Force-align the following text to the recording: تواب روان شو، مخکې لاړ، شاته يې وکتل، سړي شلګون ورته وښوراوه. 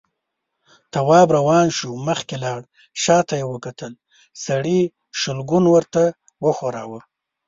تواب 0.93 1.27
روان 1.37 1.67
شو، 1.77 1.89
مخکې 2.07 2.35
لاړ، 2.43 2.61
شاته 3.03 3.33
يې 3.39 3.45
وکتل، 3.53 3.91
سړي 4.45 4.79
شلګون 5.19 5.63
ورته 5.69 6.01
وښوراوه. 6.43 6.99